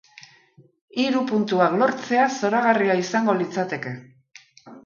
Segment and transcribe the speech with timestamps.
[1.03, 3.93] Hiru puntuak lortzea zoragarria izango litzateke.